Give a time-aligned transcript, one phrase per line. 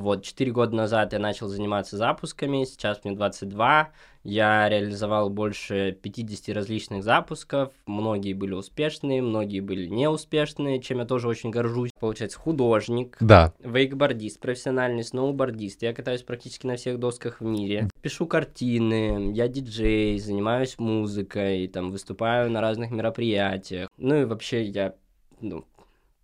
[0.00, 3.90] Вот, 4 года назад я начал заниматься запусками, сейчас мне 22,
[4.24, 11.28] я реализовал больше 50 различных запусков, многие были успешные, многие были неуспешные, чем я тоже
[11.28, 11.90] очень горжусь.
[12.00, 13.52] Получается, художник, Да.
[13.62, 20.18] вейкбордист, профессиональный сноубордист, я катаюсь практически на всех досках в мире, пишу картины, я диджей,
[20.18, 24.94] занимаюсь музыкой, там, выступаю на разных мероприятиях, ну и вообще я,
[25.42, 25.66] ну,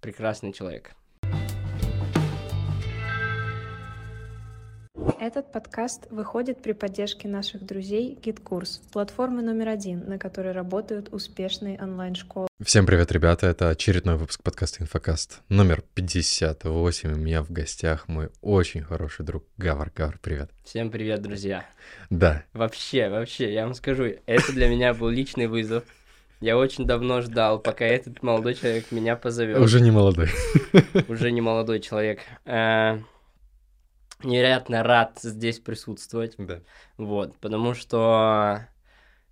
[0.00, 0.92] прекрасный человек.
[5.14, 11.80] Этот подкаст выходит при поддержке наших друзей GitKurs, платформы номер один, на которой работают успешные
[11.80, 12.48] онлайн-школы.
[12.62, 13.46] Всем привет, ребята.
[13.46, 17.12] Это очередной выпуск подкаста «Инфокаст» номер 58.
[17.12, 19.92] У меня в гостях мой очень хороший друг Гавар.
[19.94, 20.50] Гавар, привет.
[20.64, 21.64] Всем привет, друзья.
[22.10, 25.84] Да, Вообще, вообще, я вам скажу, это для меня был личный вызов.
[26.40, 29.58] Я очень давно ждал, пока этот молодой человек меня позовет.
[29.58, 30.28] уже не молодой.
[31.08, 32.20] Уже не молодой человек.
[34.22, 36.34] Невероятно рад здесь присутствовать.
[36.38, 36.60] Да.
[36.96, 38.66] Вот, потому что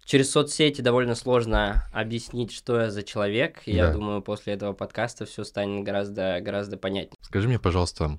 [0.05, 3.63] через соцсети довольно сложно объяснить, что я за человек.
[3.67, 3.93] И Я Да.
[3.95, 7.17] думаю, после этого подкаста все станет гораздо, гораздо понятнее.
[7.23, 8.19] Скажи мне, пожалуйста,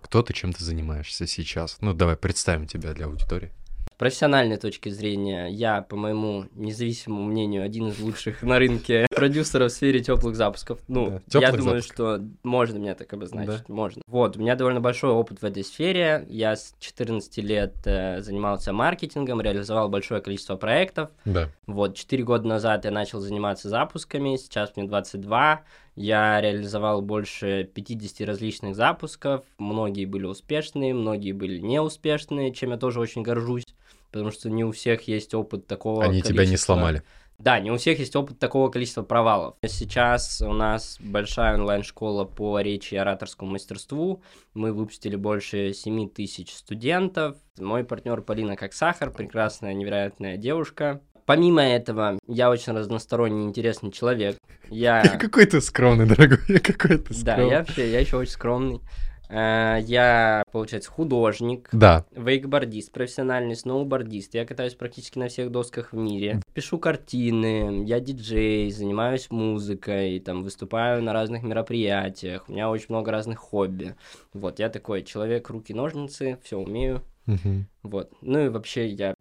[0.00, 1.76] кто ты, чем ты занимаешься сейчас?
[1.80, 3.52] Ну, давай представим тебя для аудитории.
[3.98, 9.74] Профессиональной точки зрения, я, по моему независимому мнению, один из лучших на рынке продюсеров в
[9.74, 10.80] сфере теплых запусков.
[10.88, 11.94] Ну, Да, я думаю, запусков.
[11.94, 14.02] что можно меня так обозначить, можно.
[14.06, 16.24] Вот, у меня довольно большой опыт в этой сфере.
[16.28, 21.10] Я с 14 лет э, занимался маркетингом, реализовал большое количество проектов.
[21.26, 21.50] Да.
[21.66, 25.62] Вот, 4 года назад я начал заниматься запусками, сейчас мне 22.
[26.00, 33.00] Я реализовал больше 50 различных запусков, многие были успешные, многие были неуспешные, чем я тоже
[33.00, 33.66] очень горжусь,
[34.10, 37.02] потому что не у всех есть опыт такого Они тебя не количества- сломали.
[37.38, 39.56] Да, не у всех есть опыт такого количества провалов.
[39.66, 44.22] Сейчас у нас большая онлайн-школа по речи и ораторскому мастерству.
[44.54, 47.36] Мы выпустили больше 7 тысяч студентов.
[47.58, 51.00] Мой партнер Полина как сахар, прекрасная, невероятная девушка.
[51.30, 54.36] Помимо этого, я очень разносторонний, интересный человек.
[54.68, 55.16] Я...
[55.20, 56.38] Какой ты скромный, дорогой.
[56.58, 57.50] Какой ты Да, скромный.
[57.52, 58.80] я вообще, я еще очень скромный.
[59.28, 62.04] Э, Я, получается, художник, Да.
[62.16, 64.34] вейкбордист, профессиональный сноубордист.
[64.34, 66.42] Я катаюсь практически на всех досках в мире.
[66.52, 72.48] Пишу картины, я диджей, занимаюсь музыкой, там, выступаю на разных мероприятиях.
[72.48, 73.94] У меня очень много разных хобби.
[74.34, 77.02] Вот, я такой человек, руки-ножницы, все умею.
[77.26, 77.68] Мгм.
[77.84, 78.10] Вот.
[78.20, 79.14] Ну и вообще я,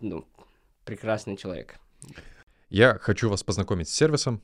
[0.00, 0.24] ну,
[0.86, 1.78] прекрасный человек.
[2.68, 4.42] Я хочу вас познакомить с сервисом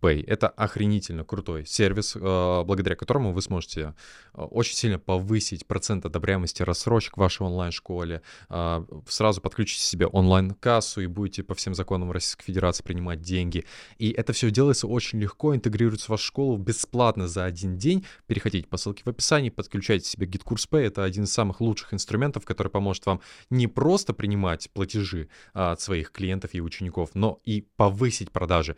[0.00, 0.24] Pay.
[0.26, 3.94] Это охренительно крутой сервис, э, благодаря которому вы сможете
[4.32, 11.02] э, очень сильно повысить процент одобряемости рассрочек в вашей онлайн-школе, э, сразу подключите себе онлайн-кассу
[11.02, 13.66] и будете по всем законам Российской Федерации принимать деньги.
[13.98, 18.06] И это все делается очень легко, интегрируется в вашу школу бесплатно за один день.
[18.26, 20.86] Переходите по ссылке в описании, подключайте себе Pay.
[20.86, 26.10] Это один из самых лучших инструментов, который поможет вам не просто принимать платежи от своих
[26.10, 28.76] клиентов и учеников, но и повысить продажи.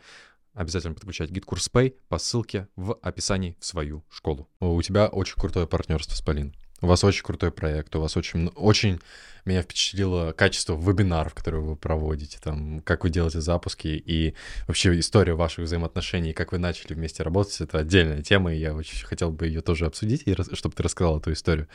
[0.53, 4.49] Обязательно подключать GitKurs Pay по ссылке в описании в свою школу.
[4.59, 6.53] У тебя очень крутое партнерство с Полин.
[6.81, 8.99] У вас очень крутой проект, у вас очень, очень
[9.45, 14.33] меня впечатлило качество вебинаров, которые вы проводите, там, как вы делаете запуски и
[14.67, 19.05] вообще история ваших взаимоотношений, как вы начали вместе работать, это отдельная тема, и я очень
[19.05, 21.67] хотел бы ее тоже обсудить, и чтобы ты рассказал эту историю.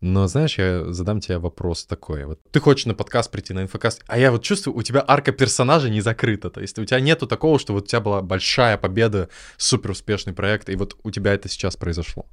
[0.00, 2.26] Но знаешь, я задам тебе вопрос такой.
[2.26, 5.32] Вот ты хочешь на подкаст прийти, на инфокаст, а я вот чувствую, у тебя арка
[5.32, 6.50] персонажа не закрыта.
[6.50, 10.34] То есть у тебя нету такого, что вот у тебя была большая победа, супер успешный
[10.34, 12.26] проект, и вот у тебя это сейчас произошло.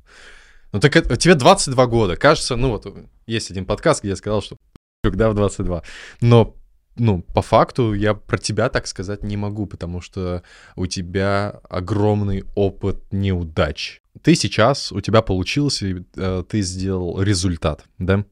[0.73, 2.15] Ну так это, тебе 22 года.
[2.17, 2.85] Кажется, ну вот
[3.27, 4.57] есть один подкаст, где я сказал, что
[5.03, 5.83] да, в 22.
[6.21, 6.55] Но
[6.95, 10.43] ну, по факту я про тебя так сказать не могу, потому что
[10.75, 14.02] у тебя огромный опыт неудач.
[14.21, 18.25] Ты сейчас, у тебя получилось, и, э, ты сделал результат, да?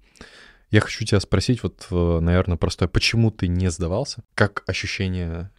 [0.69, 4.24] Я хочу тебя спросить, вот, э, наверное, простое, почему ты не сдавался?
[4.36, 5.52] Как ощущение,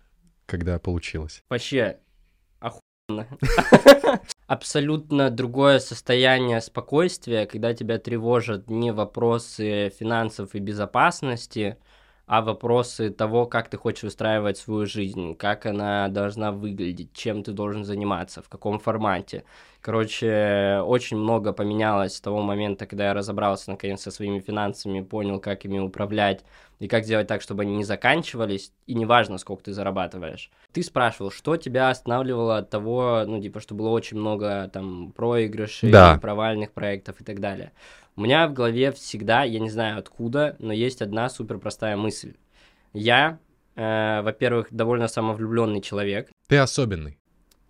[0.47, 1.43] когда получилось?
[1.50, 1.99] Вообще
[2.60, 3.27] охуенно.
[4.47, 11.77] Абсолютно другое состояние спокойствия, когда тебя тревожат не вопросы финансов и безопасности,
[12.27, 17.53] а вопросы того, как ты хочешь устраивать свою жизнь, как она должна выглядеть, чем ты
[17.53, 19.45] должен заниматься, в каком формате.
[19.82, 25.40] Короче, очень много поменялось с того момента, когда я разобрался наконец со своими финансами, понял,
[25.40, 26.44] как ими управлять
[26.78, 30.52] и как сделать так, чтобы они не заканчивались, и неважно, сколько ты зарабатываешь.
[30.72, 35.90] Ты спрашивал, что тебя останавливало от того, ну, типа, что было очень много там проигрышей,
[35.90, 36.16] Да.
[36.22, 37.72] провальных проектов и так далее.
[38.14, 42.34] У меня в голове всегда, я не знаю откуда, но есть одна супер простая мысль.
[42.92, 43.38] Я,
[43.74, 47.18] э, во-первых, довольно самовлюбленный человек, Ты особенный.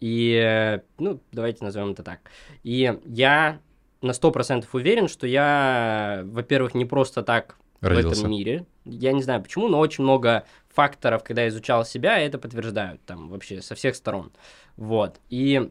[0.02, 2.18] И, э, ну, давайте назовем это так.
[2.64, 3.60] И я
[4.00, 8.20] на 100% уверен, что я, во-первых, не просто так в Родился.
[8.22, 8.66] этом мире.
[8.84, 10.44] Я не знаю почему, но очень много
[10.74, 14.32] факторов, когда я изучал себя, это подтверждают там вообще со всех сторон.
[14.76, 15.20] Вот.
[15.30, 15.70] И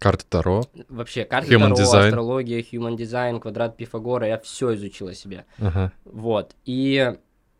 [0.00, 0.64] Карта Таро.
[0.88, 2.06] вообще карта Human Таро, design.
[2.08, 5.44] астрология, human design, квадрат Пифагора, я все изучил о себе.
[5.60, 5.92] Ага.
[6.04, 6.56] Вот.
[6.64, 7.14] И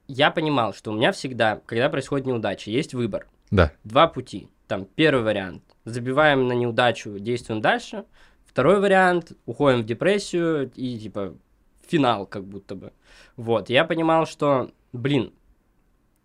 [0.09, 3.29] я понимал, что у меня всегда, когда происходит неудача, есть выбор.
[3.53, 3.71] Да.
[3.85, 4.49] Два пути.
[4.69, 5.63] Там первый вариант.
[5.87, 8.05] Забиваем на неудачу, действуем дальше.
[8.45, 9.33] Второй вариант.
[9.47, 11.35] Уходим в депрессию и типа
[11.87, 12.93] финал как будто бы.
[13.37, 13.71] Вот.
[13.71, 15.33] Я понимал, что, блин,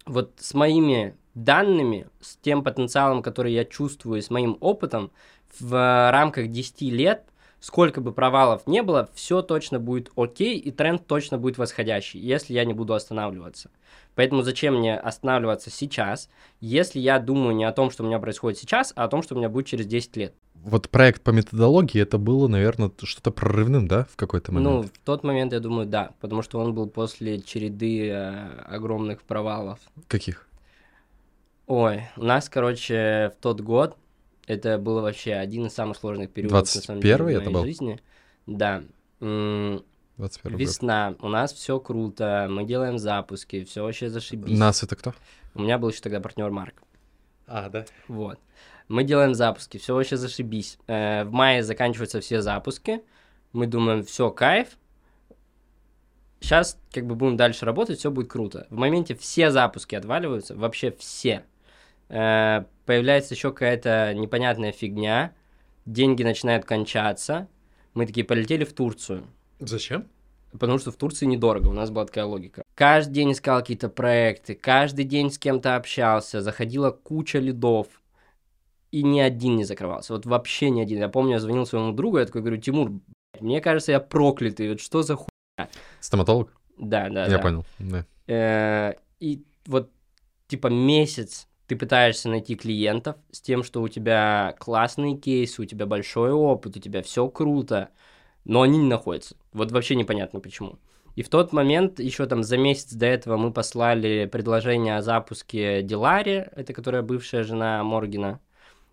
[0.05, 5.11] вот с моими данными, с тем потенциалом, который я чувствую, с моим опытом,
[5.59, 7.23] в рамках 10 лет,
[7.63, 12.53] сколько бы провалов не было, все точно будет окей, и тренд точно будет восходящий, если
[12.53, 13.71] я не буду останавливаться.
[14.15, 16.29] Поэтому зачем мне останавливаться сейчас,
[16.59, 19.35] если я думаю не о том, что у меня происходит сейчас, а о том, что
[19.35, 20.35] у меня будет через 10 лет.
[20.55, 24.91] Вот проект по методологии, это было, наверное, что-то прорывным, да, в какой-то Ну, момент?
[24.93, 29.79] в тот момент я думаю, да, потому что он был после череды э, огромных провалов.
[30.09, 30.49] Каких?
[31.67, 33.95] Ой, у нас, короче, в тот год
[34.47, 37.53] это было вообще один из самых сложных периодов на самом деле, 21-й в это моей
[37.53, 37.65] был?
[37.65, 37.99] жизни.
[38.45, 38.83] Да.
[39.21, 39.83] М,
[40.17, 40.61] 21 год.
[40.61, 44.57] Весна, у нас все круто, мы делаем запуски, все вообще зашибись.
[44.57, 45.13] Нас это кто?
[45.55, 46.81] У меня был еще тогда партнер Марк.
[47.47, 47.85] А, да.
[48.07, 48.39] Вот.
[48.87, 50.77] Мы делаем запуски, все вообще зашибись.
[50.87, 53.01] Э, в мае заканчиваются все запуски.
[53.53, 54.77] Мы думаем, все, кайф.
[56.39, 58.67] Сейчас как бы будем дальше работать, все будет круто.
[58.69, 61.45] В моменте все запуски отваливаются, вообще все.
[62.13, 65.33] Э, появляется еще какая-то непонятная фигня.
[65.85, 67.47] Деньги начинают кончаться.
[67.95, 69.25] Мы такие полетели в Турцию.
[69.59, 70.07] Зачем?
[70.51, 72.61] Потому что в Турции недорого, у нас была такая логика.
[72.75, 77.87] Каждый день искал какие-то проекты, каждый день с кем-то общался, заходила куча лидов,
[78.91, 80.13] и ни один не закрывался.
[80.13, 80.99] Вот вообще ни один.
[80.99, 82.91] Я помню, я звонил своему другу, я такой говорю, Тимур,
[83.39, 85.27] мне кажется, я проклятый, вот что за ху...
[85.99, 86.53] Стоматолог?
[86.77, 87.39] Да, да, Я да.
[87.39, 87.65] понял.
[87.79, 88.05] Да.
[88.27, 89.89] Э, И вот,
[90.47, 95.87] типа, месяц ты пытаешься найти клиентов с тем, что у тебя классные кейсы, у тебя
[95.87, 97.89] большой опыт, у тебя все круто,
[98.45, 99.35] но они не находятся.
[99.53, 100.77] Вот вообще непонятно почему.
[101.15, 105.81] И в тот момент, еще там за месяц до этого, мы послали предложение о запуске
[105.81, 108.39] Дилари, это которая бывшая жена Моргина.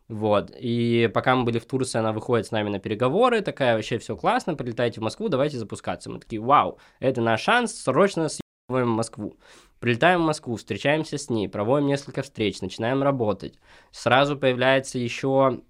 [0.09, 0.51] Вот.
[0.59, 4.17] И пока мы были в Турции, она выходит с нами на переговоры, такая, вообще все
[4.17, 6.09] классно, прилетайте в Москву, давайте запускаться.
[6.09, 9.37] Мы такие, вау, это наш шанс, срочно съебываем в Москву.
[9.81, 13.59] Прилетаем в Москву, встречаемся с ней, проводим несколько встреч, начинаем работать.
[13.91, 15.63] Сразу появляется еще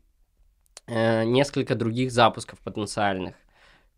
[0.86, 3.36] э, несколько других запусков потенциальных.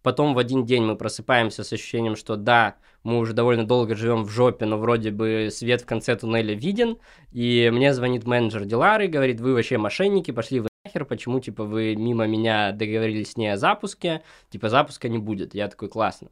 [0.03, 4.25] Потом в один день мы просыпаемся с ощущением, что да, мы уже довольно долго живем
[4.25, 6.99] в жопе, но вроде бы свет в конце туннеля виден.
[7.31, 11.95] И мне звонит менеджер Дилары, говорит, вы вообще мошенники, пошли вы нахер, почему, типа, вы
[11.97, 15.55] мимо меня договорились с ней о запуске, типа, запуска не будет.
[15.55, 16.29] Я такой, классно.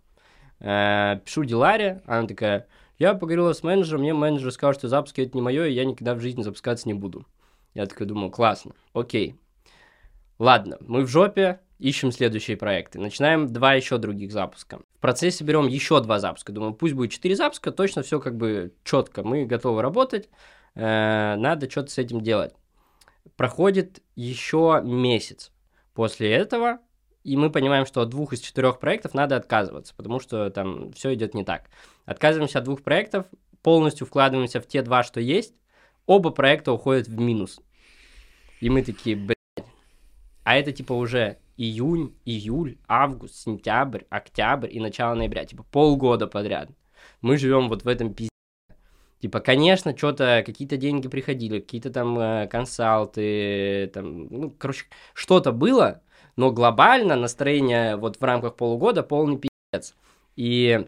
[0.58, 2.66] Э, Пишу Диларе, она такая,
[3.00, 6.14] я поговорила с менеджером, мне менеджер сказал, что запуски это не мое, и я никогда
[6.14, 7.26] в жизни запускаться не буду.
[7.72, 9.36] Я такой думаю, классно, окей.
[10.38, 13.00] Ладно, мы в жопе, ищем следующие проекты.
[13.00, 14.80] Начинаем два еще других запуска.
[14.96, 16.52] В процессе берем еще два запуска.
[16.52, 19.22] Думаю, пусть будет четыре запуска, точно все как бы четко.
[19.22, 20.28] Мы готовы работать,
[20.74, 22.52] э, надо что-то с этим делать.
[23.36, 25.52] Проходит еще месяц
[25.94, 26.80] после этого,
[27.22, 31.14] и мы понимаем, что от двух из четырех проектов надо отказываться, потому что там все
[31.14, 31.70] идет не так.
[32.04, 33.26] Отказываемся от двух проектов,
[33.62, 35.54] полностью вкладываемся в те два, что есть,
[36.06, 37.60] оба проекта уходят в минус.
[38.60, 39.36] И мы такие, блядь.
[40.44, 45.44] А это типа уже июнь, июль, август, сентябрь, октябрь и начало ноября.
[45.44, 46.70] Типа полгода подряд.
[47.20, 48.30] Мы живем вот в этом пиздец.
[49.20, 56.00] Типа, конечно, что-то, какие-то деньги приходили, какие-то там э, консалты, там, ну, короче, что-то было,
[56.40, 59.94] но глобально настроение вот в рамках полугода полный пиздец.
[60.36, 60.86] И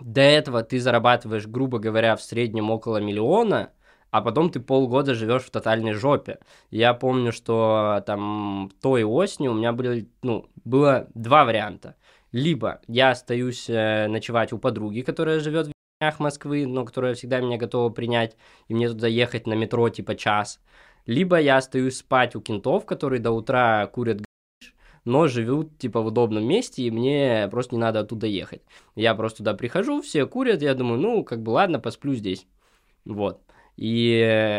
[0.00, 3.72] до этого ты зарабатываешь, грубо говоря, в среднем около миллиона,
[4.10, 6.38] а потом ты полгода живешь в тотальной жопе.
[6.70, 11.96] Я помню, что там той осенью у меня были, ну, было два варианта.
[12.32, 17.40] Либо я остаюсь э, ночевать у подруги, которая живет в днях Москвы, но которая всегда
[17.40, 18.34] меня готова принять,
[18.68, 20.58] и мне туда ехать на метро типа час.
[21.04, 24.22] Либо я остаюсь спать у кентов, которые до утра курят
[25.04, 28.62] но живут типа в удобном месте, и мне просто не надо оттуда ехать.
[28.96, 32.46] Я просто туда прихожу, все курят, я думаю, ну, как бы ладно, посплю здесь.
[33.04, 33.40] Вот.
[33.76, 34.10] И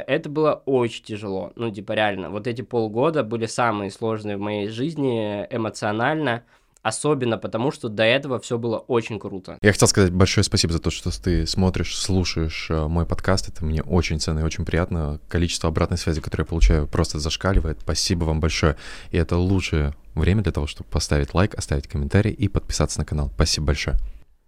[0.08, 1.54] это было очень тяжело.
[1.56, 6.44] Ну, типа, реально, вот эти полгода были самые сложные в моей жизни эмоционально,
[6.86, 9.58] Особенно потому, что до этого все было очень круто.
[9.64, 13.50] Я хотел сказать большое спасибо за то, что ты смотришь, слушаешь э, мой подкаст.
[13.50, 15.20] Это мне очень ценно и очень приятно.
[15.28, 17.80] Количество обратной связи, которое я получаю, просто зашкаливает.
[17.82, 18.78] Спасибо вам большое.
[19.10, 23.32] И это лучшее время для того, чтобы поставить лайк, оставить комментарий и подписаться на канал.
[23.34, 23.98] Спасибо большое.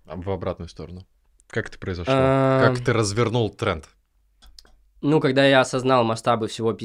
[0.06, 1.08] А в обратную сторону.
[1.48, 2.13] Как это произошло?
[2.15, 3.89] А, Как ты развернул тренд?
[5.01, 6.77] Ну, когда я осознал масштабы всего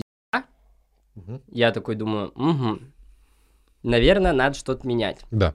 [1.14, 1.42] Мгм.
[1.49, 2.78] я такой думаю, угу,
[3.82, 5.20] наверное, надо что-то менять.
[5.30, 5.54] Да.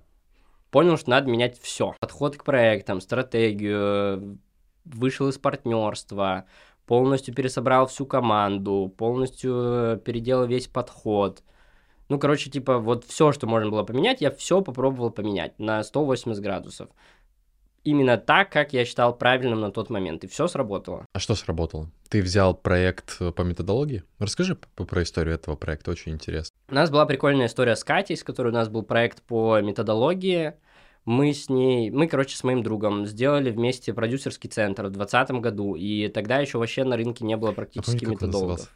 [0.72, 1.96] Понял, что надо менять все.
[2.00, 4.40] Подход к проектам, стратегию,
[4.86, 6.46] вышел из партнерства,
[6.86, 11.44] полностью пересобрал всю команду, полностью э, переделал весь подход.
[12.10, 16.42] Ну, короче, типа, вот все, что можно было поменять, я все попробовал поменять на 180
[16.42, 16.90] градусов.
[17.88, 20.26] Именно так, как я считал правильным на тот момент.
[20.26, 21.06] И все сработало.
[21.14, 21.90] А что сработало?
[22.10, 24.04] Ты взял проект э, по методологии?
[24.20, 26.54] Расскажи про историю этого проекта, очень интересно.
[26.68, 30.56] У нас была прикольная история с Катей, с которой у нас был проект по методологии.
[31.06, 35.76] Мы с ней, мы, короче, с моим другом сделали вместе продюсерский центр в 2020 году,
[35.76, 38.70] и тогда еще вообще на рынке не было практически как он методологов.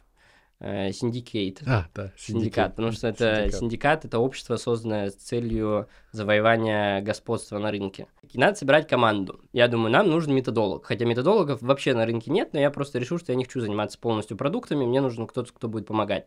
[0.64, 1.60] Э, Синдикейт.
[1.66, 4.04] А, да, Синдикат, потому что это синдикат.
[4.04, 8.06] это общество, созданное с целью завоевания господства на рынке.
[8.30, 9.40] И надо собирать команду.
[9.52, 10.86] Я думаю, нам нужен методолог.
[10.86, 13.98] Хотя методологов вообще на рынке нет, но я просто решил, что я не хочу заниматься
[13.98, 16.26] полностью продуктами, мне нужен кто-то, кто будет помогать.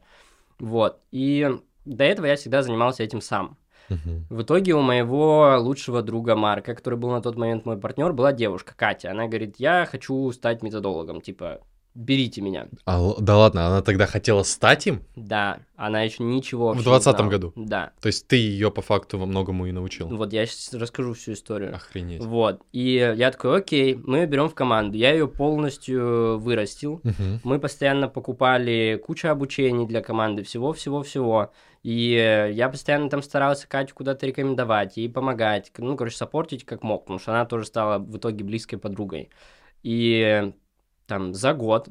[0.60, 1.00] Вот.
[1.12, 1.50] И
[1.86, 3.58] до этого я всегда занимался этим сам.
[3.88, 8.34] В итоге у моего лучшего друга Марка, который был на тот момент мой партнер, была
[8.34, 9.12] девушка Катя.
[9.12, 11.62] Она говорит, я хочу стать методологом, типа,
[11.96, 12.68] берите меня.
[12.86, 15.04] А, да ладно, она тогда хотела стать им?
[15.16, 17.30] Да, она еще ничего В вообще не 20-м знала.
[17.30, 17.54] году?
[17.56, 17.92] Да.
[18.02, 20.08] То есть ты ее по факту во многому и научил?
[20.10, 21.74] Вот я сейчас расскажу всю историю.
[21.74, 22.24] Охренеть.
[22.24, 22.62] Вот.
[22.74, 24.98] И я такой, окей, мы ее берем в команду.
[24.98, 27.02] Я ее полностью вырастил.
[27.04, 27.40] Мгм.
[27.44, 31.52] Мы постоянно покупали кучу обучений для команды, всего-всего-всего.
[31.82, 37.04] И я постоянно там старался Катю куда-то рекомендовать, ей помогать, ну, короче, саппортить как мог,
[37.04, 39.30] потому что она тоже стала в итоге близкой подругой.
[39.84, 40.52] И
[41.08, 41.90] там за год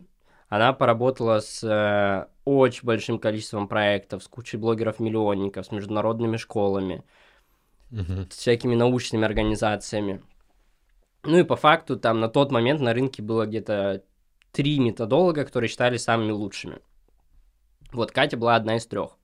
[0.48, 7.02] она поработала с э, очень большим количеством проектов, с кучей блогеров-миллионников, с международными школами,
[7.90, 8.28] Мгм.
[8.30, 10.22] с всякими научными организациями.
[11.22, 14.04] Ну и по факту там на тот момент на рынке было где-то
[14.52, 16.78] три методолога, которые считались самыми лучшими.
[17.92, 19.16] Вот Катя была одна из трех.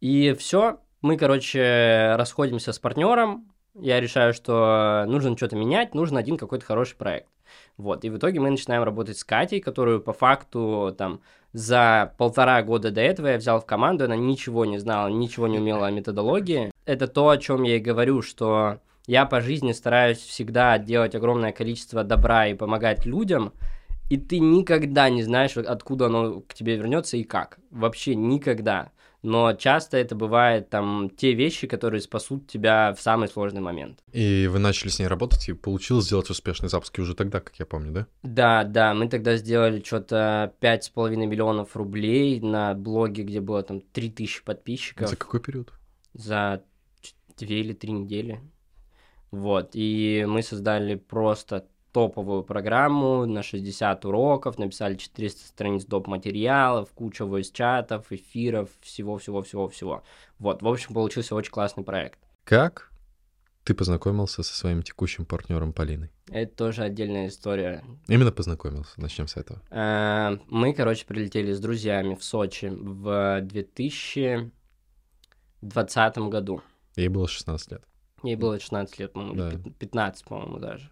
[0.00, 3.49] И все, мы, короче, расходимся с партнером.
[3.74, 7.28] Я решаю, что нужно что-то менять, нужен один какой-то хороший проект.
[7.76, 11.20] Вот, и в итоге мы начинаем работать с Катей, которую по факту там
[11.52, 15.58] за полтора года до этого я взял в команду, она ничего не знала, ничего не
[15.58, 16.70] умела о методологии.
[16.84, 21.52] Это то, о чем я и говорю, что я по жизни стараюсь всегда делать огромное
[21.52, 23.52] количество добра и помогать людям,
[24.10, 27.58] и ты никогда не знаешь, откуда оно к тебе вернется и как.
[27.70, 28.90] Вообще никогда.
[29.22, 34.02] Но часто это бывает там те вещи, которые спасут тебя в самый сложный момент.
[34.12, 37.66] И вы начали с ней работать, и получилось сделать успешные запуски уже тогда, как я
[37.66, 38.06] помню, да?
[38.22, 44.42] Да, да, мы тогда сделали что-то 5,5 миллионов рублей на блоге, где было там 3000
[44.42, 45.70] подписчиков За какой период?
[46.14, 46.62] за
[47.02, 48.40] ч- две или три недели.
[49.30, 56.06] Вот, и мы создали просто топовую программу на 60 уроков, написали 400 страниц доп.
[56.06, 60.02] материалов, куча voice-чатов, эфиров, всего-всего-всего-всего.
[60.38, 62.18] Вот, в общем, получился очень классный проект.
[62.44, 62.90] Как
[63.64, 66.10] ты познакомился со своим текущим партнером Полиной?
[66.30, 67.84] Это тоже отдельная история.
[68.08, 69.60] Именно познакомился, начнем с этого.
[69.70, 76.62] Э, Мы, короче, прилетели с друзьями в Сочи в 2020 году.
[76.96, 77.82] Ей было 16 лет.
[78.22, 79.50] Ей было 16 лет, по-моему, Да.
[79.50, 80.90] пят- 15, по-моему, даже.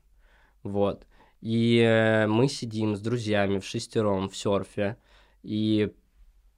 [0.63, 1.07] Вот.
[1.41, 4.97] И э, мы сидим с друзьями в шестером в серфе,
[5.43, 5.93] и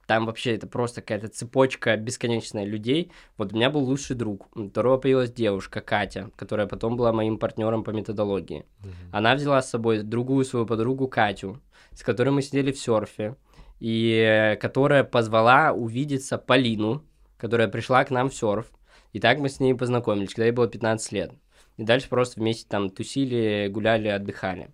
[0.06, 3.12] там вообще это просто какая-то цепочка бесконечная людей.
[3.36, 7.38] Вот у меня был лучший друг, у которого появилась девушка Катя, которая потом была моим
[7.38, 8.64] партнером по методологии.
[9.12, 11.60] Она взяла с собой другую свою подругу Катю,
[11.92, 13.36] с которой мы сидели в серфе,
[13.78, 17.04] и э, которая позвала увидеться Полину,
[17.36, 18.66] которая пришла к нам в серф.
[19.12, 21.32] И так мы с ней познакомились, когда ей было 15 лет.
[21.80, 24.68] И дальше просто вместе там тусили, гуляли, отдыхали.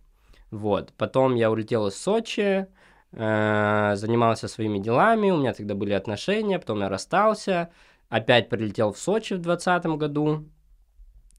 [0.50, 0.92] Вот.
[0.98, 2.66] Потом я улетел из Сочи,
[3.12, 7.70] э, занимался своими делами, у меня тогда были отношения, потом я расстался,
[8.08, 10.48] опять прилетел в Сочи в 2020 году,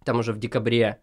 [0.06, 1.02] там уже в декабре,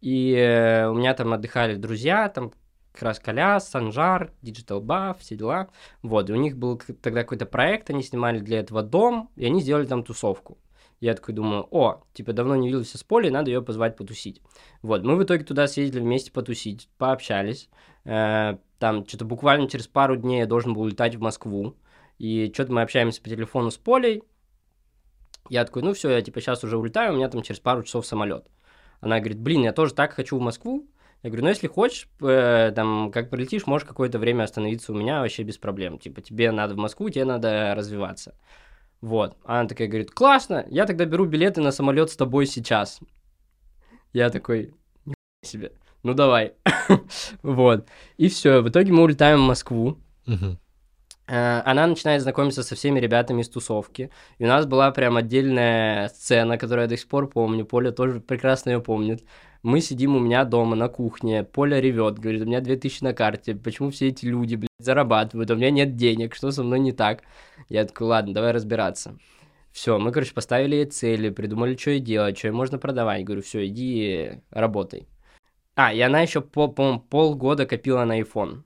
[0.00, 2.52] и э, у меня там отдыхали друзья, там
[2.92, 5.70] как раз Коляс, Санжар, Digital Buff, все дела.
[6.02, 9.60] Вот, и у них был тогда какой-то проект, они снимали для этого дом, и они
[9.60, 10.56] сделали там тусовку.
[11.00, 14.40] Я такой думаю, о, типа давно не виделся с Полей, надо ее позвать потусить.
[14.82, 17.68] Вот, мы в итоге туда съездили вместе потусить, пообщались.
[18.04, 21.74] Э, там что-то буквально через пару дней я должен был улетать в Москву.
[22.18, 24.22] И что-то мы общаемся по телефону с Полей.
[25.50, 28.06] Я такой, ну все, я типа сейчас уже улетаю, у меня там через пару часов
[28.06, 28.46] самолет.
[29.00, 30.88] Она говорит, блин, я тоже так хочу в Москву.
[31.22, 35.20] Я говорю, ну если хочешь, э, там, как прилетишь, можешь какое-то время остановиться у меня
[35.20, 35.98] вообще без проблем.
[35.98, 38.34] Типа, тебе надо в Москву, тебе надо развиваться.
[39.04, 39.36] Вот.
[39.44, 43.00] А она такая говорит, классно, я тогда беру билеты на самолет с тобой сейчас.
[44.14, 44.72] Я такой,
[45.42, 46.54] себе, ну давай.
[47.42, 47.86] вот.
[48.16, 49.98] И все, в итоге мы улетаем в Москву.
[51.26, 54.10] Э, она начинает знакомиться со всеми ребятами из тусовки.
[54.38, 57.66] И у нас была прям отдельная сцена, которую я до сих пор помню.
[57.66, 59.22] Поля тоже прекрасно ее помнит.
[59.64, 63.54] Мы сидим у меня дома на кухне, Поля ревет, говорит, у меня 2000 на карте,
[63.54, 67.22] почему все эти люди, блядь, зарабатывают, у меня нет денег, что со мной не так?
[67.70, 69.18] Я такой, ладно, давай разбираться.
[69.72, 73.24] Все, мы, короче, поставили ей цели, придумали, что ей делать, что ей можно продавать.
[73.24, 75.08] Говорю, все, иди работай.
[75.76, 78.64] А, и она еще, по, по полгода копила на iPhone.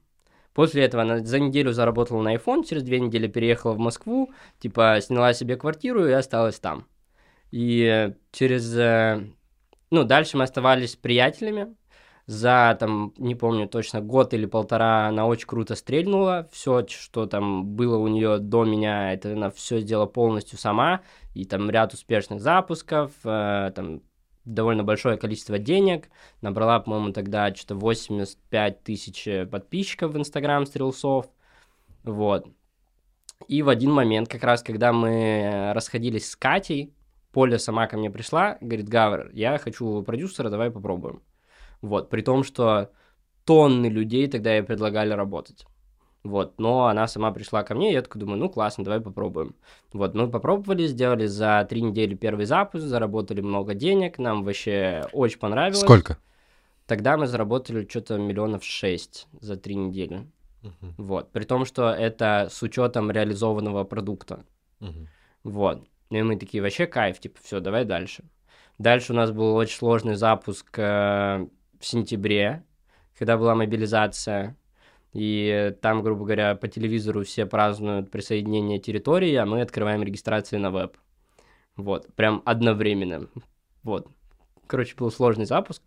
[0.52, 4.98] После этого она за неделю заработала на iPhone, через две недели переехала в Москву, типа
[5.00, 6.88] сняла себе квартиру и осталась там.
[7.52, 8.74] И через...
[9.90, 11.74] Э, ну, дальше мы оставались приятелями.
[12.26, 16.46] За, там, не помню точно, год или полтора она очень круто стрельнула.
[16.52, 21.00] Все, что там было у нее до меня, это она все сделала полностью сама.
[21.34, 24.02] И там ряд успешных запусков, э, там
[24.44, 26.10] довольно большое количество денег.
[26.42, 31.26] Набрала, по-моему, тогда что-то 85 тысяч подписчиков в Инстаграм Стрелсов.
[32.04, 32.46] Вот.
[33.46, 36.92] И в один момент, как раз когда мы расходились с Катей,
[37.32, 41.22] Поля сама ко мне пришла, говорит, Гавр, я хочу продюсера, давай попробуем.
[41.82, 42.90] Вот, при том, что
[43.44, 45.66] тонны людей тогда ей предлагали работать.
[46.24, 49.54] Вот, но она сама пришла ко мне, и я такой думаю, ну классно, давай попробуем.
[49.92, 55.38] Вот, мы попробовали, сделали за три недели первый запуск, заработали много денег, нам вообще очень
[55.38, 55.80] понравилось.
[55.80, 56.18] Сколько?
[56.86, 60.26] Тогда мы заработали что-то миллионов шесть за три недели.
[60.62, 60.92] Uh-huh.
[60.96, 64.44] Вот, при том, что это с учетом реализованного продукта.
[64.80, 65.06] Uh-huh.
[65.44, 68.24] Вот, и мы такие, вообще кайф, типа, все, давай дальше.
[68.78, 71.46] Дальше у нас был очень сложный запуск э,
[71.80, 72.64] в сентябре,
[73.18, 74.56] когда была мобилизация
[75.12, 80.70] и там, грубо говоря, по телевизору все празднуют присоединение территории, а мы открываем регистрации на
[80.70, 80.96] веб.
[81.76, 83.28] Вот, прям одновременно.
[83.82, 84.08] Вот.
[84.66, 85.82] Короче, был сложный запуск.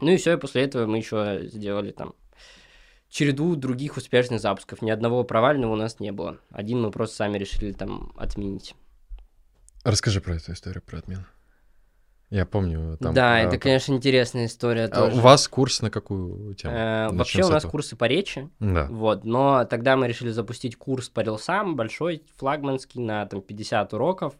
[0.00, 2.14] Ну и все, и после этого мы еще сделали там
[3.08, 4.82] череду других успешных запусков.
[4.82, 6.38] Ни одного провального у нас не было.
[6.50, 8.74] Один мы просто сами решили там отменить.
[9.86, 11.24] Расскажи про эту историю, про отмену.
[12.28, 12.96] Я помню.
[12.96, 15.16] Там, да, а, это, конечно, интересная история а тоже.
[15.16, 16.74] У вас курс на какую тему?
[16.74, 17.70] Э, вообще у нас этого.
[17.70, 18.50] курсы по речи.
[18.58, 18.88] Да.
[18.90, 24.34] Вот, но тогда мы решили запустить курс по рилсам, большой, флагманский, на там 50 уроков.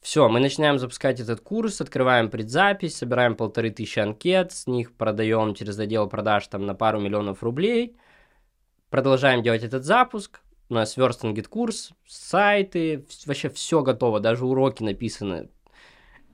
[0.00, 5.56] Все, мы начинаем запускать этот курс, открываем предзапись, собираем полторы тысячи анкет, с них продаем
[5.56, 7.96] через отдел продаж там на пару миллионов рублей,
[8.90, 15.48] продолжаем делать этот запуск, у нас сверстан GetCourse, сайты, вообще все готово, даже уроки написаны,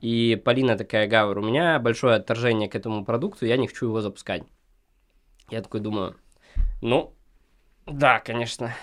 [0.00, 4.00] и Полина такая, Гавр, у меня большое отторжение к этому продукту, я не хочу его
[4.00, 4.42] запускать.
[5.48, 6.16] Я такой думаю,
[6.80, 7.14] ну,
[7.86, 8.74] да, конечно,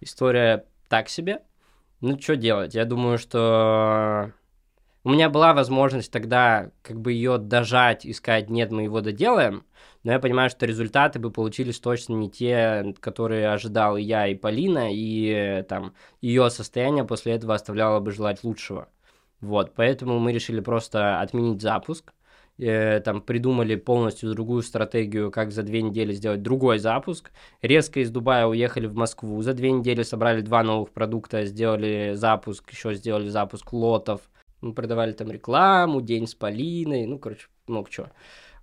[0.00, 1.42] история так себе.
[2.00, 2.74] Ну, что делать?
[2.74, 4.32] Я думаю, что
[5.04, 9.64] у меня была возможность тогда как бы ее дожать и сказать, нет, мы его доделаем,
[10.02, 14.34] но я понимаю, что результаты бы получились точно не те, которые ожидал и я, и
[14.34, 18.88] Полина, и там ее состояние после этого оставляло бы желать лучшего.
[19.40, 22.12] Вот, поэтому мы решили просто отменить запуск.
[22.58, 27.30] Э, там придумали полностью другую стратегию, как за две недели сделать другой запуск.
[27.62, 29.40] Резко из Дубая уехали в Москву.
[29.40, 34.20] За две недели собрали два новых продукта, сделали запуск, еще сделали запуск лотов.
[34.60, 38.08] Мы продавали там рекламу, день с Полиной, ну, короче, много чего.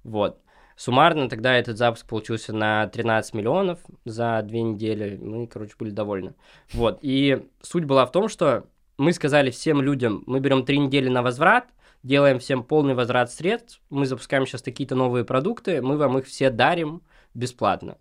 [0.03, 0.41] Вот.
[0.75, 5.17] Суммарно тогда этот запуск получился на 13 миллионов за две недели.
[5.17, 6.35] Мы, короче, были довольны.
[6.71, 6.99] Вот.
[7.01, 11.23] И суть была в том, что мы сказали всем людям, мы берем три недели на
[11.23, 11.67] возврат,
[12.03, 16.49] делаем всем полный возврат средств, мы запускаем сейчас какие-то новые продукты, мы вам их все
[16.49, 17.01] дарим
[17.33, 17.97] бесплатно.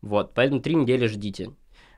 [0.00, 1.50] Вот, поэтому три недели ждите.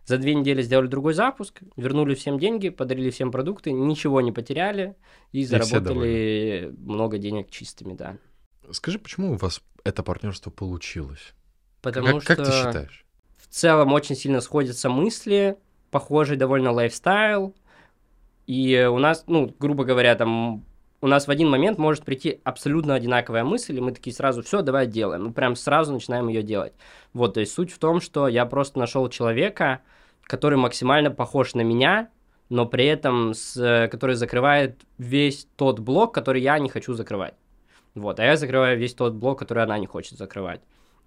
[0.05, 4.97] За две недели сделали другой запуск, вернули всем деньги, подарили всем продукты, ничего не потеряли
[5.31, 8.17] и, и заработали много денег чистыми, да.
[8.73, 11.35] Скажи, почему у вас это партнерство получилось?
[11.83, 13.05] Потому как, что как ты считаешь?
[13.37, 15.57] В целом очень сильно сходятся мысли,
[15.91, 17.55] похожий довольно лайфстайл,
[18.47, 20.65] и у нас, ну, грубо говоря, там
[21.03, 24.63] у нас в один момент может прийти абсолютно одинаковая мысль, и мы такие сразу, все,
[24.63, 25.25] давай делаем.
[25.25, 26.73] Мы прям сразу начинаем ее делать.
[27.13, 29.81] Вот, то есть суть в том, что я просто нашел человека,
[30.23, 32.09] который максимально похож на меня,
[32.49, 37.35] но при этом с, который закрывает весь тот блок, который я не хочу закрывать.
[37.95, 40.61] Вот, а я закрываю весь тот блок, который она не хочет закрывать.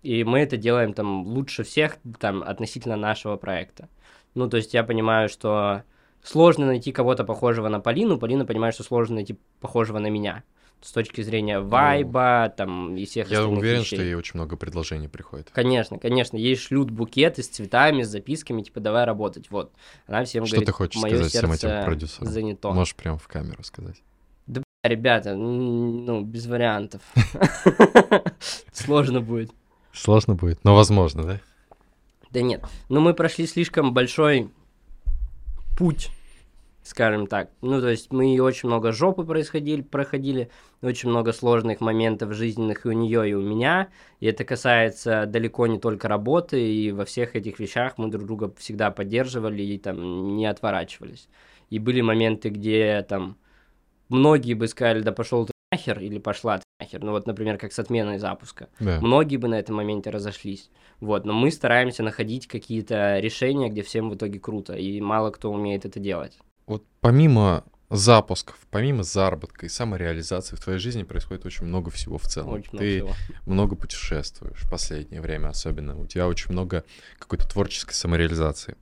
[0.03, 3.87] И мы это делаем там лучше всех там относительно нашего проекта.
[4.33, 5.83] Ну, то есть я понимаю, что
[6.25, 10.43] сложно найти кого-то похожего на Полину, Полина понимает, что сложно найти похожего на меня
[10.81, 13.95] с точки зрения вайба, там, и всех Я уверен, вещей.
[13.97, 15.49] что ей очень много предложений приходит.
[15.51, 19.71] Конечно, конечно, ей шлют букеты с цветами, с записками, типа, давай работать, вот.
[20.05, 22.27] Она всем Что говорит, ты хочешь «Моё сказать всем этим продюсерам?
[22.31, 22.71] занято.
[22.71, 24.01] Можешь прямо в камеру сказать.
[24.83, 27.01] Ребята, м, ну, без вариантов.
[28.71, 29.51] Сложно будет.
[29.91, 31.39] Сложно будет, но возможно, да?
[32.29, 34.51] Да нет, ну мы прошли слишком большой
[35.77, 36.09] путь,
[36.85, 37.49] скажем так.
[37.61, 40.51] Ну, то есть мы и очень много жопы происходили, проходили,
[40.83, 43.89] очень много сложных моментов жизненных и у нее, и у меня.
[44.19, 48.53] И это касается далеко не только работы, и во всех этих вещах мы друг друга
[48.57, 51.27] всегда поддерживали и там не отворачивались.
[51.71, 53.37] И были моменты, где там
[54.09, 57.03] многие бы сказали, да пошел ты нахер, или пошла ты нахер.
[57.03, 58.69] Ну вот, например, как с отменой запуска.
[58.79, 58.99] Да.
[59.01, 60.69] Многие бы на этом моменте разошлись.
[60.99, 65.51] Вот, но мы стараемся находить какие-то решения, где всем в итоге круто, и мало кто
[65.51, 66.37] умеет это делать.
[66.67, 72.23] Вот помимо запусков, помимо заработка и самореализации в твоей жизни происходит очень много всего в
[72.25, 72.53] целом.
[72.53, 73.15] Очень много Ты всего.
[73.45, 75.99] много путешествуешь в последнее время особенно.
[75.99, 76.83] У тебя очень много
[77.19, 78.75] какой-то творческой самореализации.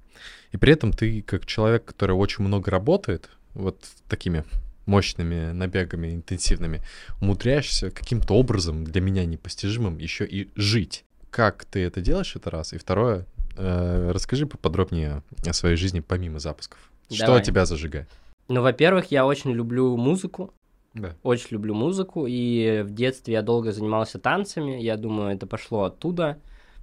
[0.52, 4.46] И при этом ты, как человек, который очень много работает, вот такими
[4.86, 6.82] мощными набегами, интенсивными,
[7.22, 11.06] умудряешься каким-то образом, для меня непостижимым, еще и жить.
[11.30, 12.74] Как ты это делаешь, это раз.
[12.74, 16.80] И второе, расскажи поподробнее о своей жизни помимо запусков.
[17.12, 17.44] Что Давай.
[17.44, 18.10] тебя зажигает?
[18.48, 20.54] Ну, во-первых, я очень люблю музыку,
[20.94, 21.16] Да.
[21.24, 26.40] очень люблю музыку, и в детстве я долго занимался танцами, я думаю, это пошло оттуда.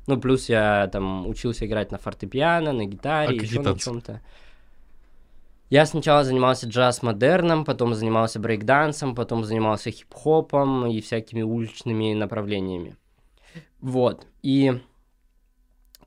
[0.07, 4.21] Ну, плюс я там учился играть на фортепиано, на гитаре, А еще на чем-то.
[5.69, 12.97] Я сначала занимался джаз-модерном, потом занимался брейкдансом, потом занимался хип-хопом и всякими уличными направлениями.
[13.81, 14.27] Вот.
[14.43, 14.81] И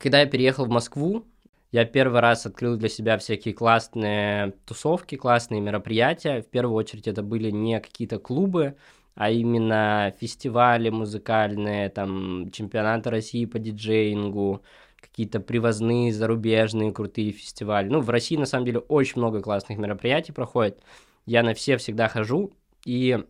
[0.04, 1.24] когда я переехал в Москву,
[1.72, 6.42] я первый раз открыл для себя всякие классные тусовки, классные мероприятия.
[6.42, 8.76] В первую очередь это были не какие-то клубы,
[9.14, 14.60] а именно фестивали музыкальные, там, чемпионаты России по диджеингу,
[15.00, 17.88] какие-то привозные, зарубежные крутые фестивали.
[17.88, 20.82] Ну, в России, на самом деле, очень много классных мероприятий проходит.
[21.24, 22.52] Я на все всегда хожу,
[22.84, 23.24] и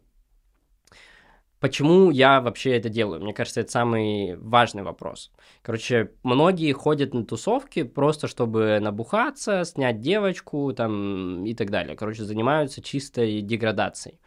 [1.60, 3.22] Почему я вообще это делаю?
[3.22, 5.32] Мне кажется, это самый важный вопрос.
[5.62, 11.96] Короче, многие ходят на тусовки просто чтобы набухаться, снять девочку там и так далее.
[11.96, 14.18] Короче, занимаются чистой деградацией.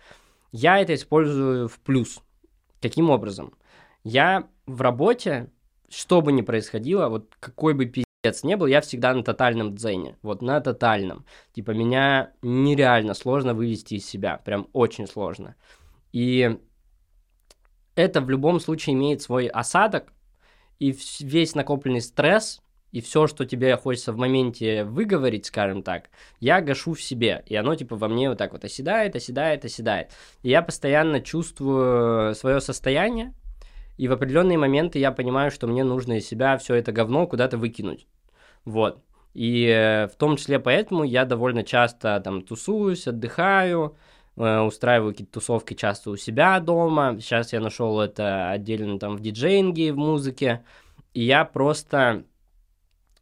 [0.51, 2.21] Я это использую в плюс.
[2.81, 3.53] Каким образом?
[4.03, 5.51] Я в работе,
[5.89, 10.17] что бы ни происходило, вот какой бы пиздец не был, я всегда на тотальном дзене.
[10.21, 11.25] Вот на тотальном.
[11.53, 14.41] Типа меня нереально сложно вывести из себя.
[14.43, 15.55] Прям очень сложно.
[16.13, 16.57] И
[17.97, 20.13] это в любом случае имеет свой осадок,
[20.79, 26.61] и весь накопленный стресс, и все, что тебе хочется в моменте выговорить, скажем так, я
[26.61, 30.11] гашу в себе, и оно типа во мне вот так вот оседает, оседает, оседает.
[30.43, 33.33] И я постоянно чувствую свое состояние,
[33.97, 37.57] и в определенные моменты я понимаю, что мне нужно из себя все это говно куда-то
[37.57, 38.07] выкинуть.
[38.63, 39.03] Вот.
[39.33, 43.97] И э, в том числе поэтому я довольно часто там тусуюсь, отдыхаю,
[44.37, 47.17] устраиваю какие-то тусовки часто у себя дома.
[47.19, 50.63] Сейчас я нашел это отдельно там в диджеинге, в музыке.
[51.13, 52.23] И я просто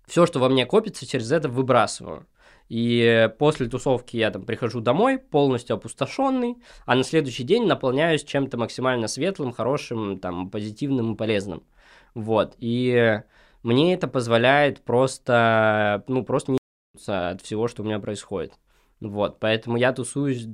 [0.06, 2.28] все, что во мне копится, через это выбрасываю.
[2.68, 8.58] И после тусовки я там прихожу домой полностью опустошенный, а на следующий день наполняюсь чем-то
[8.58, 11.64] максимально светлым, хорошим, там, позитивным и полезным.
[12.16, 12.56] Вот.
[12.58, 13.22] И
[13.62, 16.58] мне это позволяет просто, ну, просто не
[17.08, 18.54] от всего, что у меня происходит.
[19.00, 19.40] Вот.
[19.40, 20.48] Поэтому я тусуюсь,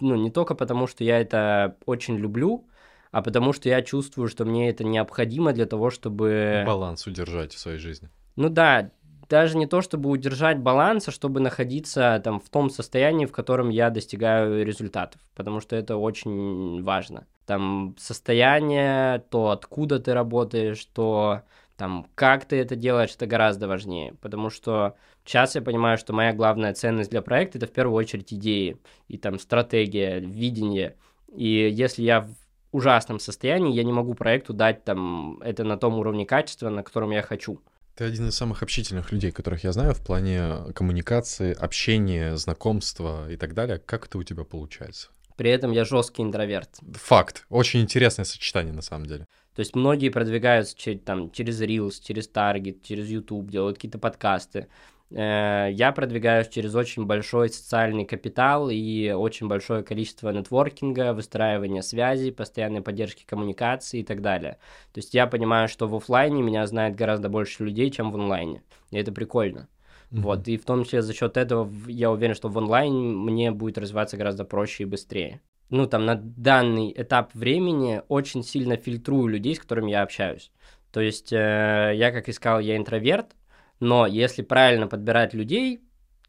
[0.00, 2.66] ну, не только потому, что я это очень люблю,
[3.10, 6.62] а потому что я чувствую, что мне это необходимо для того, чтобы...
[6.66, 8.08] Баланс удержать в своей жизни.
[8.36, 8.90] Ну да,
[9.28, 13.68] даже не то, чтобы удержать баланс, а чтобы находиться там в том состоянии, в котором
[13.68, 17.26] я достигаю результатов, потому что это очень важно.
[17.46, 21.42] Там состояние, то откуда ты работаешь, то
[21.78, 26.34] там как ты это делаешь, это гораздо важнее, потому что сейчас я понимаю, что моя
[26.34, 30.96] главная ценность для проекта это в первую очередь идеи и там стратегия, видение.
[31.32, 32.34] И если я в
[32.72, 37.12] ужасном состоянии, я не могу проекту дать там это на том уровне качества, на котором
[37.12, 37.60] я хочу.
[37.94, 43.36] Ты один из самых общительных людей, которых я знаю в плане коммуникации, общения, знакомства и
[43.36, 43.78] так далее.
[43.78, 45.10] Как это у тебя получается?
[45.38, 46.80] При этом я жесткий интроверт.
[46.94, 47.46] Факт.
[47.48, 49.24] Очень интересное сочетание на самом деле.
[49.54, 54.66] То есть многие продвигаются через, там, через Reels, через Target, через YouTube, делают какие-то подкасты.
[55.12, 62.32] Э, Я продвигаюсь через очень большой социальный капитал и очень большое количество нетворкинга, выстраивания связей,
[62.32, 64.58] постоянной поддержки коммуникации и так далее.
[64.92, 68.64] То есть я понимаю, что в оффлайне меня знает гораздо больше людей, чем в онлайне.
[68.90, 69.68] И это прикольно.
[70.10, 70.22] Мгм.
[70.22, 73.78] Вот, и в том числе за счет этого я уверен, что в онлайн мне будет
[73.78, 75.40] развиваться гораздо проще и быстрее.
[75.70, 80.50] Ну, там, на данный этап времени очень сильно фильтрую людей, с которыми я общаюсь.
[80.92, 83.36] То есть, э, я, как искал, я интроверт,
[83.80, 85.80] но если правильно подбирать людей,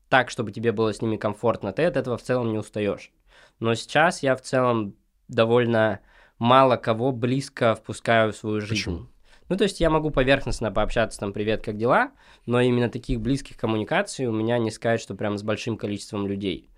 [0.09, 3.11] так, чтобы тебе было с ними комфортно, ты от этого в целом не устаешь.
[3.59, 4.95] Но сейчас я в целом
[5.29, 6.01] довольно
[6.37, 8.73] мало кого близко впускаю в свою жизнь.
[8.73, 9.07] Почему?
[9.49, 12.11] Ну, то есть я могу поверхностно пообщаться, там, привет, как дела,
[12.45, 16.69] но именно таких близких коммуникаций у меня не сказать, что прям с большим количеством людей.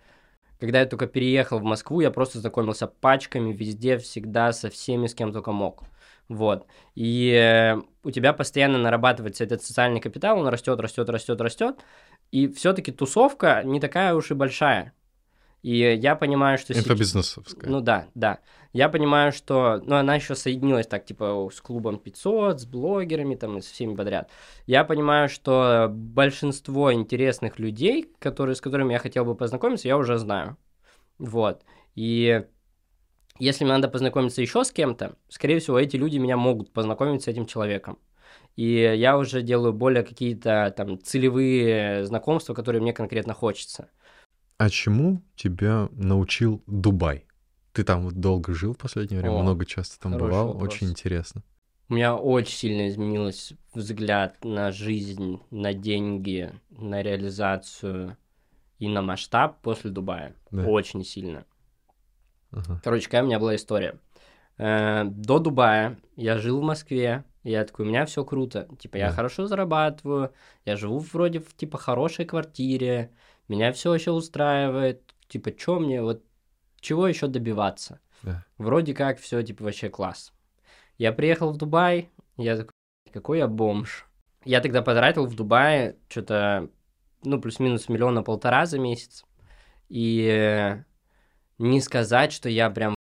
[0.57, 5.13] Когда я только переехал в Москву, я просто знакомился пачками везде, всегда, со всеми, с
[5.13, 5.83] кем только мог.
[6.29, 6.65] Вот.
[6.95, 11.83] И э, у тебя постоянно нарабатывается этот социальный капитал, он растет, растет, растет, растет.
[12.31, 14.93] И все-таки тусовка не такая уж и большая.
[15.61, 16.85] И я понимаю, что сейчас...
[16.85, 17.69] Инфобизнесовская.
[17.69, 18.39] Ну да, да.
[18.73, 19.81] Я понимаю, что...
[19.85, 23.95] Ну, она еще соединилась так, типа, с клубом 500, с блогерами, там, и со всеми
[23.95, 24.31] подряд.
[24.65, 30.17] Я понимаю, что большинство интересных людей, которые, с которыми я хотел бы познакомиться, я уже
[30.17, 30.57] знаю.
[31.19, 31.63] Вот.
[31.95, 32.43] И
[33.37, 37.27] если мне надо познакомиться еще с кем-то, скорее всего, эти люди меня могут познакомить с
[37.27, 37.99] этим человеком.
[38.55, 43.89] И я уже делаю более какие-то там целевые знакомства, которые мне конкретно хочется.
[44.61, 47.25] А чему тебя научил Дубай?
[47.73, 50.73] Ты там вот долго жил в последнее время, О, много часто там бывал, вопрос.
[50.73, 51.41] очень интересно.
[51.89, 58.17] У меня очень сильно изменился взгляд на жизнь, на деньги, на реализацию
[58.77, 60.35] и на масштаб после Дубая.
[60.51, 60.67] Да.
[60.67, 61.43] Очень сильно.
[62.51, 62.79] Ага.
[62.83, 63.99] Короче, какая у меня была история.
[64.59, 68.67] Э, До Дубая я жил в Москве, я такой, у меня все круто.
[68.79, 69.13] Типа, я Да.
[69.15, 70.33] хорошо зарабатываю,
[70.65, 73.11] я живу вроде в, типа, хорошей квартире,
[73.47, 75.13] меня все вообще устраивает.
[75.27, 76.23] Типа, что мне, вот,
[76.79, 77.99] чего еще добиваться?
[78.23, 78.45] Да.
[78.57, 80.33] Вроде как все, типа, вообще класс.
[80.97, 82.71] Я приехал в Дубай, я такой,
[83.11, 84.07] какой я бомж.
[84.45, 86.69] Я тогда потратил в Дубае что-то,
[87.23, 89.25] ну, плюс-минус миллиона полтора за месяц.
[89.89, 90.77] И
[91.57, 92.95] не сказать, что я прям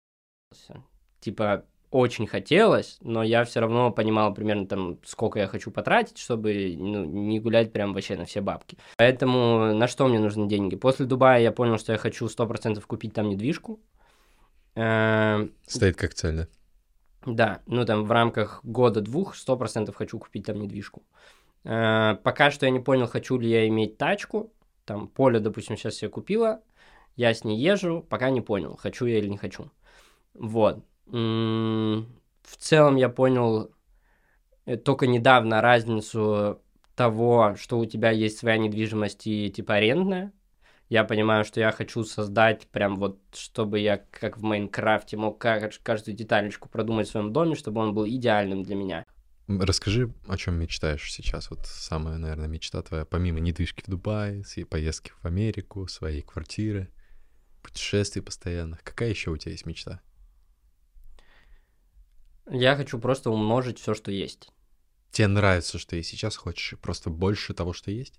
[1.20, 6.74] типа очень хотелось, но я все равно понимал примерно там, сколько я хочу потратить, чтобы
[6.78, 8.76] ну, не гулять прям вообще на все бабки.
[8.96, 10.76] Поэтому на что мне нужны деньги?
[10.76, 13.80] После Дубая я понял, что я хочу 100% купить там недвижку.
[14.74, 16.48] Эм, Стоит как цель, да?
[17.26, 21.02] да, ну там в рамках года-двух 100% хочу купить там недвижку.
[21.64, 24.52] Э, Пока что я не понял, хочу ли я иметь тачку.
[24.84, 26.62] Там поле, допустим, сейчас себе купила,
[27.16, 29.70] я с ней езжу, пока не понял, хочу я или не хочу.
[30.34, 30.84] Вот.
[31.10, 33.70] В целом я понял
[34.66, 36.60] э, только недавно разницу
[36.94, 40.32] того, что у тебя есть своя недвижимость и типа арендная.
[40.88, 45.80] Я понимаю, что я хочу создать прям вот, чтобы я как в Майнкрафте мог кажд-
[45.82, 49.04] каждую деталечку продумать в своем доме, чтобы он был идеальным для меня.
[49.48, 51.50] Расскажи, о чем мечтаешь сейчас.
[51.50, 56.88] Вот самая, наверное, мечта твоя, помимо недвижки в Дубае, с- поездки в Америку, своей квартиры,
[57.62, 58.82] путешествий постоянных.
[58.82, 60.00] Какая еще у тебя есть мечта?
[62.50, 64.50] Я хочу просто умножить все, что есть.
[65.10, 68.14] Тебе нравится, что и сейчас хочешь просто больше того, что есть?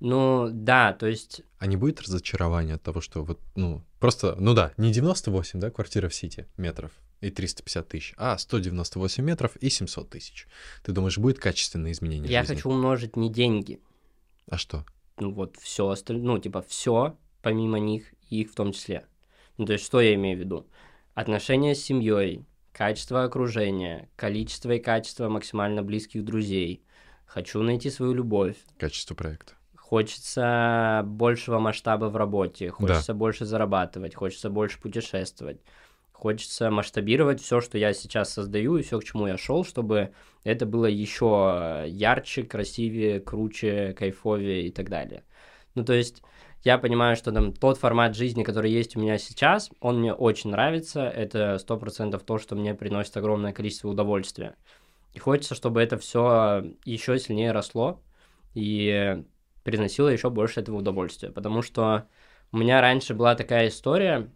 [0.00, 4.52] Ну, да, то есть, А не будет разочарования от того, что вот, ну, просто, ну
[4.52, 9.70] да, не 98, да, квартира в Сити метров и 350 тысяч, а 198 метров и
[9.70, 10.46] 700 тысяч.
[10.82, 12.56] Ты думаешь, будет качественное изменение я жизни?
[12.56, 13.80] хочу умножить не деньги,
[14.50, 14.84] А что?
[15.18, 19.06] ну вот все остальное, ну типа все помимо них и их в том числе.
[19.56, 20.66] Ну то есть что я имею в виду?
[21.14, 22.44] Отношения с семьей,
[22.76, 26.84] качество окружения, количество и качество максимально близких друзей.
[27.24, 28.56] Хочу найти свою любовь.
[28.76, 29.54] Качество проекта.
[29.74, 35.58] Хочется большего масштаба в работе, хочется больше зарабатывать, хочется больше путешествовать.
[36.12, 40.12] Хочется масштабировать все, что я сейчас создаю и все, к чему я шел, чтобы
[40.44, 45.24] это было еще ярче, красивее, круче, кайфовее и так далее.
[45.74, 46.22] Ну, то есть,
[46.66, 50.50] я понимаю, что там тот формат жизни, который есть у меня сейчас, он мне очень
[50.50, 51.02] нравится.
[51.02, 54.56] Это сто процентов то, что мне приносит огромное количество удовольствия.
[55.14, 58.02] И хочется, чтобы это все еще сильнее росло
[58.54, 59.22] и
[59.62, 61.30] приносило еще больше этого удовольствия.
[61.30, 62.08] Потому что
[62.50, 64.28] у меня раньше была такая история,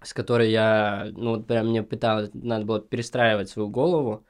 [0.00, 4.24] с которой я, ну, вот прям мне пыталось, надо было перестраивать свою голову,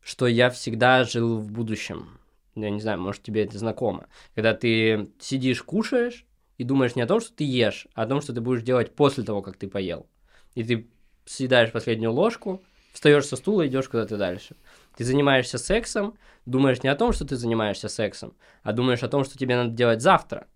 [0.00, 2.18] что я всегда жил в будущем.
[2.54, 4.06] Я не знаю, может, тебе это знакомо.
[4.34, 6.26] Когда ты сидишь, кушаешь,
[6.60, 8.94] и думаешь не о том, что ты ешь, а о том, что ты будешь делать
[8.94, 10.06] после того, как ты поел.
[10.54, 10.90] И ты
[11.24, 14.56] съедаешь последнюю ложку, встаешь со стула, идешь куда-то дальше.
[14.94, 19.24] Ты занимаешься сексом, думаешь не о том, что ты занимаешься сексом, а думаешь о том,
[19.24, 20.48] что тебе надо делать завтра.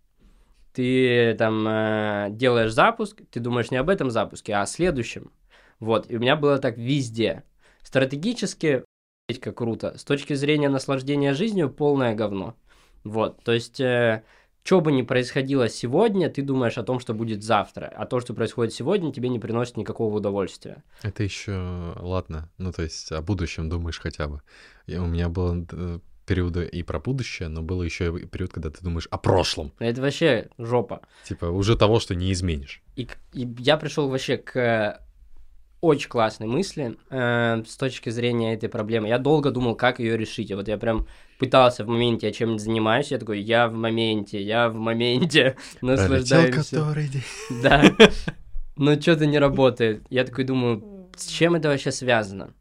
[0.75, 5.33] Ты там э, делаешь запуск, ты думаешь не об этом запуске, а о следующем.
[5.81, 7.45] Вот, и у меня было так везде.
[7.83, 8.85] Стратегически,
[9.41, 9.97] как круто.
[9.97, 12.57] С точки зрения наслаждения жизнью, полное говно.
[13.05, 14.23] Вот, то есть, э,
[14.65, 18.33] что бы ни происходило сегодня, ты думаешь о том, что будет завтра, а то, что
[18.33, 20.83] происходит сегодня, тебе не приносит никакого удовольствия.
[21.03, 22.49] Это еще ладно.
[22.57, 24.41] Ну, то есть о будущем думаешь хотя бы.
[24.87, 28.71] И у меня было э, периоды и про будущее, но был еще и период, когда
[28.71, 29.73] ты думаешь о прошлом.
[29.79, 31.03] Это вообще жопа.
[31.25, 32.83] Типа уже того, что не изменишь.
[32.97, 35.04] И, и я пришел вообще к э,
[35.85, 39.09] очень классной мысли э, с точки зрения этой проблемы.
[39.09, 40.51] Я долго думал, как ее решить.
[40.51, 41.07] И вот я прям
[41.39, 46.77] пытался в моменте, я чем-нибудь занимаюсь, я такой, я в моменте, я в моменте, наслаждаемся.
[46.77, 47.23] который день.
[47.63, 47.83] Да.
[48.77, 50.05] Но что-то не работает.
[50.11, 52.55] Я такой думаю, с чем это вообще связано?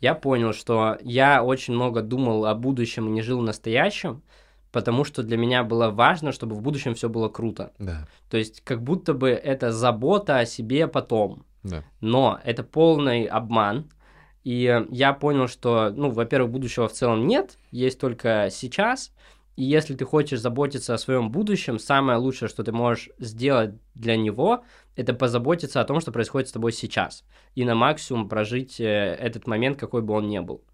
[0.00, 4.22] Я понял, что я очень много думал о будущем и не жил настоящем,
[4.72, 7.72] потому что для меня было важно, чтобы в будущем все было круто.
[7.78, 11.44] Да, То есть как будто бы это забота о себе потом.
[12.00, 13.90] Но это полный обман.
[14.44, 19.12] И я понял, что, ну, во-первых, будущего в целом нет, есть только сейчас.
[19.56, 24.16] И если ты хочешь заботиться о своем будущем, самое лучшее, что ты можешь сделать для
[24.16, 24.64] него,
[24.96, 27.24] это позаботиться о том, что происходит с тобой сейчас.
[27.54, 30.64] И на максимум прожить э, этот момент, какой бы он ни был.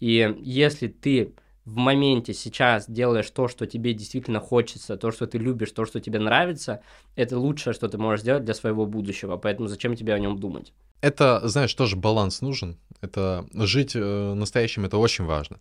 [0.00, 5.38] И если ты в моменте сейчас делаешь то, что тебе действительно хочется, то, что ты
[5.38, 6.82] любишь, то, что тебе нравится,
[7.14, 9.36] это лучшее, что ты можешь сделать для своего будущего.
[9.36, 10.72] Поэтому зачем тебе о нем думать?
[11.00, 12.78] Это, знаешь, тоже баланс нужен.
[13.00, 15.58] Это жить э, настоящим это очень важно.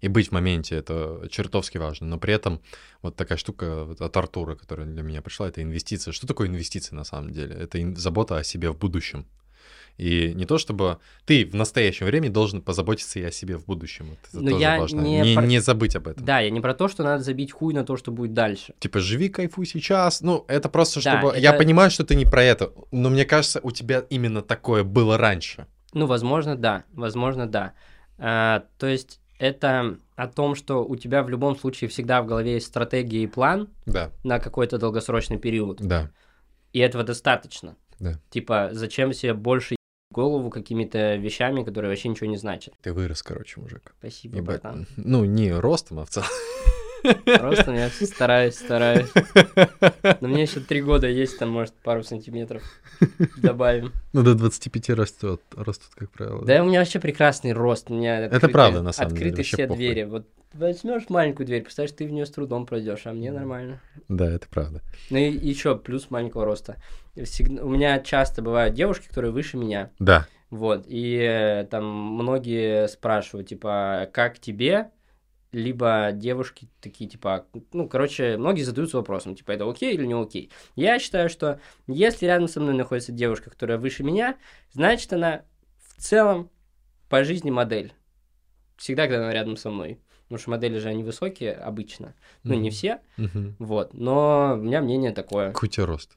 [0.00, 2.06] И быть в моменте это чертовски важно.
[2.06, 2.60] Но при этом
[3.02, 6.12] вот такая штука от Артура, которая для меня пришла, это инвестиция.
[6.12, 7.54] Что такое инвестиции на самом деле?
[7.54, 9.26] Это забота о себе в будущем.
[9.98, 14.16] И не то чтобы ты в настоящем времени должен позаботиться и о себе в будущем.
[14.30, 15.00] Это Но тоже я важно.
[15.00, 16.24] не Не, про- не забыть об этом.
[16.24, 18.74] Да, я не про то, что надо забить хуй на то, что будет дальше.
[18.78, 20.20] Типа, живи, кайфуй сейчас.
[20.20, 21.28] Ну, это просто, Да, чтобы...
[21.32, 24.84] это- Я понимаю, что ты не про это, но мне кажется, у тебя именно такое
[24.84, 25.66] было раньше.
[25.94, 27.72] Ну, возможно, да, возможно, да.
[28.18, 32.54] А, то есть это о том, что у тебя в любом случае всегда в голове
[32.54, 36.10] есть стратегия и план Да, на какой-то долгосрочный период, да,
[36.72, 37.76] и этого достаточно.
[37.98, 38.18] да.
[38.30, 39.75] Типа, зачем себе больше
[40.16, 42.72] голову какими-то вещами, которые вообще ничего не значат?
[42.82, 43.94] Ты вырос, короче, мужик.
[43.98, 44.62] Спасибо, Ебать.
[44.62, 44.86] братан.
[44.96, 46.28] Ну, не ростом, а в целом.
[47.02, 49.10] Просто я стараюсь, стараюсь.
[50.20, 52.62] Но мне еще три года есть, там, может, пару сантиметров
[53.36, 53.92] добавим.
[54.12, 56.44] Ну, до 25 растет, растут, как правило.
[56.44, 57.90] Да, у меня вообще прекрасный рост.
[57.90, 59.76] У меня Это открыты- правда, на самом деле, Открыты все похуй.
[59.76, 60.02] двери.
[60.04, 63.80] Вот возьмешь маленькую дверь, представляешь, ты в нее с трудом пройдешь, а мне нормально.
[64.08, 64.80] Да, это правда.
[65.10, 66.76] Ну и еще плюс маленького роста.
[67.24, 69.90] Всегда- У меня часто бывают девушки, которые выше меня.
[69.98, 74.90] Да, Вот, и э, там многие спрашивают, типа, как тебе?
[75.52, 80.50] Либо девушки такие, типа, ну, короче, многие задаются вопросом, типа, это окей или не окей.
[80.74, 84.36] Я считаю, что если рядом со мной находится девушка, которая выше меня,
[84.72, 85.44] значит, она
[85.78, 86.50] в целом
[87.08, 87.94] по жизни модель.
[88.76, 90.00] Всегда, когда она рядом со мной.
[90.24, 92.14] Потому что модели же они высокие обычно.
[92.42, 92.70] Ну, не Мгм.
[92.70, 93.56] все, Мгм.
[93.60, 93.94] вот.
[93.94, 95.52] Но у меня мнение такое.
[95.52, 96.16] Какой у тебя рост?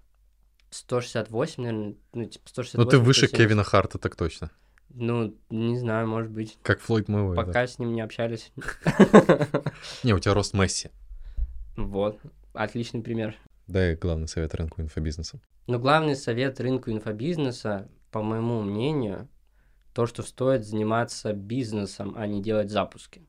[0.71, 2.83] 168, наверное, ну, типа 168.
[2.83, 3.37] Ну, ты выше 170.
[3.37, 4.49] Кевина Харта, так точно.
[4.91, 6.57] Ну, не знаю, может быть.
[6.63, 7.45] Как Флойд Мэйвезер.
[7.45, 8.51] Пока с ним не общались.
[10.03, 10.89] Не, у тебя рост Месси.
[11.75, 12.19] Вот,
[12.53, 13.35] отличный пример.
[13.67, 15.39] Дай главный совет рынку инфобизнеса.
[15.67, 19.29] Но главный совет рынку инфобизнеса, по моему мнению,
[19.93, 23.21] то, что стоит заниматься бизнесом, а не делать запуски.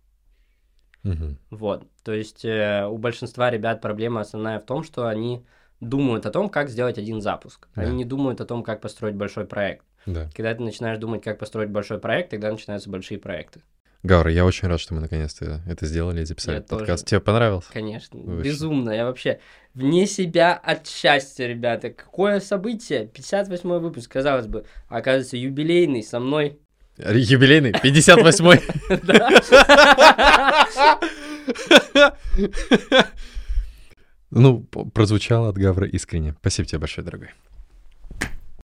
[1.03, 1.39] Мгм.
[1.51, 5.45] Вот, то есть э, у большинства ребят проблема основная в том, что они
[5.81, 7.69] думают о том, как сделать один запуск.
[7.75, 7.83] Да.
[7.83, 9.85] Они не думают о том, как построить большой проект.
[10.07, 10.29] Да.
[10.35, 13.61] Когда ты начинаешь думать, как построить большой проект, тогда начинаются большие проекты.
[14.03, 17.05] Гаура, я очень рад, что мы наконец-то это сделали и записали Я подкаст.
[17.05, 17.05] тоже.
[17.05, 17.69] Тебе понравился?
[17.71, 18.43] Конечно, Вообще.
[18.49, 18.91] безумно.
[18.93, 19.41] Я вообще
[19.75, 21.91] вне себя от счастья, ребята.
[21.91, 23.07] Какое событие?
[23.09, 24.65] 58 выпуск, казалось бы.
[24.89, 26.59] А оказывается, юбилейный со мной.
[26.97, 28.61] Юбилейный, 58-й.
[34.31, 36.35] Ну, прозвучало от Гавра искренне.
[36.41, 37.31] Спасибо тебе большое, дорогой.